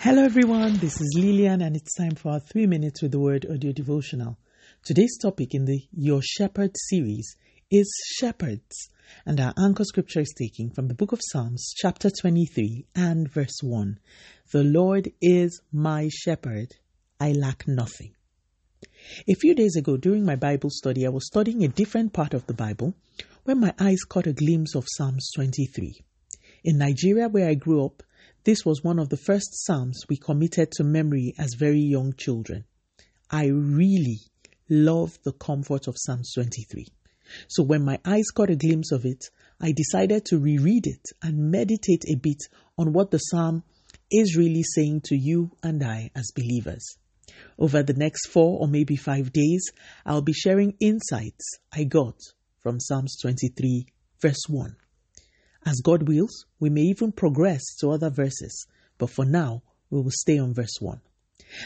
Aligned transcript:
Hello, 0.00 0.22
everyone. 0.22 0.74
This 0.74 1.00
is 1.00 1.16
Lillian, 1.18 1.60
and 1.60 1.74
it's 1.74 1.92
time 1.94 2.14
for 2.14 2.30
our 2.30 2.38
three 2.38 2.68
minutes 2.68 3.02
with 3.02 3.10
the 3.10 3.18
word 3.18 3.44
audio 3.50 3.72
devotional. 3.72 4.38
Today's 4.84 5.18
topic 5.20 5.56
in 5.56 5.64
the 5.64 5.80
Your 5.90 6.20
Shepherd 6.22 6.70
series 6.88 7.34
is 7.68 7.92
shepherds, 8.16 8.90
and 9.26 9.40
our 9.40 9.52
anchor 9.58 9.82
scripture 9.82 10.20
is 10.20 10.32
taken 10.38 10.70
from 10.70 10.86
the 10.86 10.94
book 10.94 11.10
of 11.10 11.18
Psalms, 11.20 11.72
chapter 11.76 12.10
23 12.10 12.86
and 12.94 13.28
verse 13.28 13.58
1. 13.60 13.98
The 14.52 14.62
Lord 14.62 15.10
is 15.20 15.60
my 15.72 16.08
shepherd, 16.12 16.76
I 17.18 17.32
lack 17.32 17.64
nothing. 17.66 18.14
A 19.28 19.34
few 19.34 19.52
days 19.52 19.74
ago, 19.74 19.96
during 19.96 20.24
my 20.24 20.36
Bible 20.36 20.70
study, 20.70 21.06
I 21.06 21.10
was 21.10 21.26
studying 21.26 21.64
a 21.64 21.68
different 21.68 22.12
part 22.12 22.34
of 22.34 22.46
the 22.46 22.54
Bible 22.54 22.94
when 23.42 23.58
my 23.58 23.74
eyes 23.80 24.04
caught 24.08 24.28
a 24.28 24.32
glimpse 24.32 24.76
of 24.76 24.86
Psalms 24.86 25.28
23. 25.34 26.04
In 26.62 26.78
Nigeria, 26.78 27.28
where 27.28 27.48
I 27.48 27.54
grew 27.54 27.84
up, 27.84 28.04
this 28.44 28.64
was 28.64 28.82
one 28.82 28.98
of 28.98 29.08
the 29.08 29.16
first 29.16 29.64
Psalms 29.64 30.02
we 30.08 30.16
committed 30.16 30.70
to 30.72 30.84
memory 30.84 31.34
as 31.38 31.54
very 31.58 31.80
young 31.80 32.14
children. 32.14 32.64
I 33.30 33.46
really 33.46 34.20
love 34.68 35.18
the 35.24 35.32
comfort 35.32 35.86
of 35.86 35.96
Psalms 35.98 36.32
23. 36.34 36.86
So 37.48 37.62
when 37.62 37.84
my 37.84 37.98
eyes 38.04 38.30
caught 38.34 38.50
a 38.50 38.56
glimpse 38.56 38.92
of 38.92 39.04
it, 39.04 39.24
I 39.60 39.72
decided 39.72 40.24
to 40.26 40.38
reread 40.38 40.86
it 40.86 41.02
and 41.22 41.50
meditate 41.50 42.04
a 42.08 42.16
bit 42.16 42.42
on 42.78 42.92
what 42.92 43.10
the 43.10 43.18
psalm 43.18 43.64
is 44.10 44.36
really 44.36 44.62
saying 44.62 45.02
to 45.06 45.16
you 45.16 45.50
and 45.62 45.82
I 45.82 46.10
as 46.14 46.30
believers. 46.34 46.96
Over 47.58 47.82
the 47.82 47.94
next 47.94 48.28
four 48.28 48.60
or 48.60 48.68
maybe 48.68 48.96
five 48.96 49.32
days, 49.32 49.70
I'll 50.06 50.22
be 50.22 50.32
sharing 50.32 50.76
insights 50.80 51.58
I 51.72 51.84
got 51.84 52.16
from 52.60 52.80
Psalms 52.80 53.16
23, 53.20 53.86
verse 54.20 54.44
1. 54.48 54.76
As 55.64 55.80
God 55.82 56.08
wills, 56.08 56.46
we 56.60 56.70
may 56.70 56.82
even 56.82 57.12
progress 57.12 57.62
to 57.80 57.90
other 57.90 58.10
verses, 58.10 58.66
but 58.96 59.10
for 59.10 59.24
now, 59.24 59.62
we 59.90 60.00
will 60.00 60.10
stay 60.10 60.38
on 60.38 60.54
verse 60.54 60.76
1. 60.80 61.00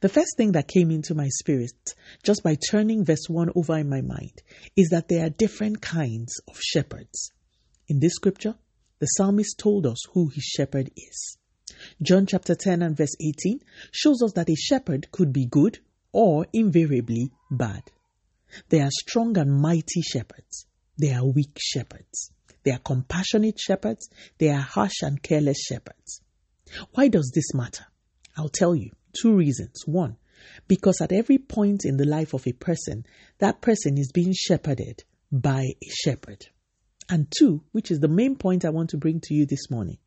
The 0.00 0.08
first 0.08 0.36
thing 0.36 0.52
that 0.52 0.68
came 0.68 0.90
into 0.90 1.14
my 1.14 1.28
spirit 1.28 1.94
just 2.22 2.42
by 2.42 2.56
turning 2.70 3.04
verse 3.04 3.28
1 3.28 3.50
over 3.54 3.78
in 3.78 3.88
my 3.88 4.00
mind 4.00 4.42
is 4.76 4.88
that 4.90 5.08
there 5.08 5.26
are 5.26 5.30
different 5.30 5.80
kinds 5.80 6.40
of 6.48 6.60
shepherds. 6.60 7.30
In 7.88 8.00
this 8.00 8.14
scripture, 8.14 8.54
the 9.00 9.06
psalmist 9.06 9.58
told 9.58 9.86
us 9.86 9.98
who 10.12 10.28
his 10.28 10.44
shepherd 10.44 10.90
is. 10.96 11.38
John 12.00 12.26
chapter 12.26 12.54
10 12.54 12.82
and 12.82 12.96
verse 12.96 13.14
18 13.20 13.60
shows 13.90 14.22
us 14.22 14.32
that 14.34 14.48
a 14.48 14.54
shepherd 14.54 15.10
could 15.10 15.32
be 15.32 15.46
good 15.46 15.78
or 16.12 16.46
invariably 16.52 17.32
bad. 17.50 17.82
There 18.68 18.84
are 18.84 18.90
strong 18.90 19.36
and 19.36 19.60
mighty 19.60 20.02
shepherds. 20.02 20.66
There 20.96 21.18
are 21.18 21.26
weak 21.26 21.58
shepherds. 21.60 22.30
They 22.64 22.72
are 22.72 22.78
compassionate 22.78 23.58
shepherds. 23.58 24.08
They 24.38 24.48
are 24.48 24.60
harsh 24.60 25.02
and 25.02 25.22
careless 25.22 25.62
shepherds. 25.62 26.22
Why 26.92 27.08
does 27.08 27.30
this 27.34 27.54
matter? 27.54 27.86
I'll 28.36 28.48
tell 28.48 28.74
you 28.74 28.90
two 29.12 29.34
reasons. 29.34 29.82
One, 29.86 30.16
because 30.66 31.00
at 31.00 31.12
every 31.12 31.38
point 31.38 31.84
in 31.84 31.96
the 31.96 32.06
life 32.06 32.34
of 32.34 32.46
a 32.46 32.52
person, 32.52 33.06
that 33.38 33.60
person 33.60 33.98
is 33.98 34.10
being 34.12 34.32
shepherded 34.32 35.04
by 35.30 35.62
a 35.62 35.88
shepherd. 36.02 36.46
And 37.08 37.30
two, 37.30 37.62
which 37.72 37.90
is 37.90 38.00
the 38.00 38.08
main 38.08 38.36
point 38.36 38.64
I 38.64 38.70
want 38.70 38.90
to 38.90 38.96
bring 38.96 39.20
to 39.24 39.34
you 39.34 39.46
this 39.46 39.70
morning, 39.70 39.98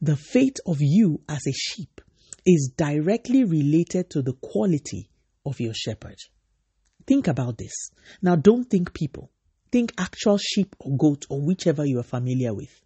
the 0.00 0.16
fate 0.16 0.58
of 0.66 0.78
you 0.80 1.20
as 1.28 1.46
a 1.46 1.52
sheep 1.52 2.00
is 2.46 2.72
directly 2.76 3.44
related 3.44 4.10
to 4.10 4.22
the 4.22 4.32
quality 4.32 5.10
of 5.44 5.60
your 5.60 5.74
shepherd. 5.74 6.16
Think 7.06 7.28
about 7.28 7.58
this. 7.58 7.90
Now, 8.22 8.36
don't 8.36 8.64
think 8.64 8.94
people. 8.94 9.30
Think 9.70 9.92
actual 9.98 10.38
sheep 10.38 10.74
or 10.80 10.96
goat 10.96 11.26
or 11.28 11.40
whichever 11.40 11.84
you 11.84 11.98
are 11.98 12.04
familiar 12.04 12.54
with. 12.54 12.82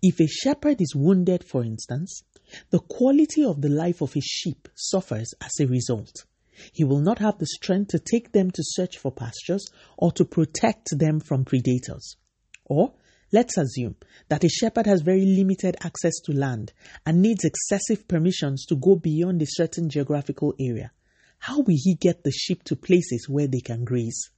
If 0.00 0.20
a 0.20 0.28
shepherd 0.28 0.80
is 0.80 0.94
wounded, 0.94 1.42
for 1.42 1.64
instance, 1.64 2.22
the 2.70 2.78
quality 2.78 3.44
of 3.44 3.60
the 3.60 3.68
life 3.68 4.00
of 4.00 4.12
his 4.12 4.24
sheep 4.24 4.68
suffers 4.74 5.34
as 5.40 5.52
a 5.60 5.66
result. 5.66 6.24
He 6.72 6.84
will 6.84 7.00
not 7.00 7.18
have 7.18 7.38
the 7.38 7.46
strength 7.46 7.88
to 7.88 7.98
take 7.98 8.30
them 8.30 8.50
to 8.52 8.62
search 8.62 8.98
for 8.98 9.10
pastures 9.10 9.66
or 9.98 10.12
to 10.12 10.24
protect 10.24 10.96
them 10.96 11.18
from 11.18 11.44
predators. 11.44 12.16
Or, 12.64 12.94
let's 13.32 13.58
assume 13.58 13.96
that 14.28 14.44
a 14.44 14.48
shepherd 14.48 14.86
has 14.86 15.02
very 15.02 15.24
limited 15.24 15.76
access 15.82 16.14
to 16.26 16.32
land 16.32 16.72
and 17.04 17.20
needs 17.20 17.44
excessive 17.44 18.06
permissions 18.06 18.66
to 18.66 18.76
go 18.76 18.94
beyond 18.94 19.42
a 19.42 19.46
certain 19.48 19.88
geographical 19.88 20.54
area. 20.60 20.92
How 21.38 21.58
will 21.58 21.76
he 21.76 21.96
get 21.96 22.22
the 22.22 22.30
sheep 22.30 22.62
to 22.64 22.76
places 22.76 23.28
where 23.28 23.48
they 23.48 23.60
can 23.60 23.84
graze? 23.84 24.30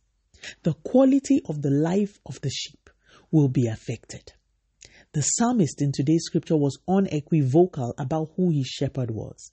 The 0.62 0.74
quality 0.74 1.41
of 1.48 1.62
the 1.62 1.70
life 1.70 2.19
of 2.26 2.41
the 2.41 2.50
sheep 2.50 2.91
will 3.30 3.48
be 3.48 3.66
affected. 3.66 4.32
The 5.12 5.22
psalmist 5.22 5.80
in 5.80 5.92
today's 5.92 6.24
scripture 6.24 6.56
was 6.56 6.78
unequivocal 6.88 7.94
about 7.98 8.32
who 8.36 8.50
his 8.50 8.66
shepherd 8.66 9.10
was. 9.10 9.50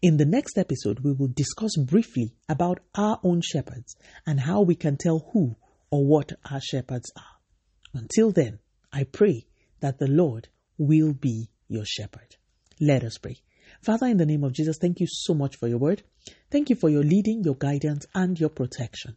In 0.00 0.16
the 0.16 0.24
next 0.24 0.58
episode, 0.58 1.00
we 1.00 1.12
will 1.12 1.28
discuss 1.34 1.76
briefly 1.76 2.34
about 2.48 2.80
our 2.94 3.18
own 3.24 3.40
shepherds 3.40 3.96
and 4.26 4.38
how 4.40 4.62
we 4.62 4.74
can 4.74 4.96
tell 4.96 5.30
who 5.32 5.56
or 5.90 6.06
what 6.06 6.32
our 6.50 6.60
shepherds 6.60 7.10
are. 7.16 7.38
Until 7.94 8.30
then, 8.30 8.60
I 8.92 9.04
pray 9.04 9.46
that 9.80 9.98
the 9.98 10.08
Lord 10.08 10.48
will 10.78 11.12
be 11.12 11.50
your 11.68 11.84
shepherd. 11.84 12.36
Let 12.80 13.02
us 13.04 13.18
pray. 13.18 13.36
Father, 13.82 14.06
in 14.06 14.18
the 14.18 14.26
name 14.26 14.44
of 14.44 14.52
Jesus, 14.52 14.78
thank 14.78 15.00
you 15.00 15.06
so 15.08 15.34
much 15.34 15.56
for 15.56 15.68
your 15.68 15.78
word. 15.78 16.02
Thank 16.50 16.70
you 16.70 16.76
for 16.76 16.88
your 16.88 17.02
leading, 17.02 17.42
your 17.42 17.56
guidance, 17.56 18.06
and 18.14 18.38
your 18.38 18.50
protection. 18.50 19.16